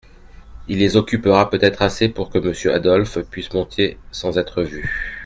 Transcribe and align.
Il 0.67 0.79
les 0.79 0.95
occupera 0.97 1.47
peut-être 1.51 1.83
assez 1.83 2.09
pour 2.09 2.31
que 2.31 2.39
Monsieur 2.39 2.73
Adolphe 2.73 3.19
puisse 3.29 3.53
monter 3.53 3.99
sans 4.11 4.39
être 4.39 4.63
vu. 4.63 4.89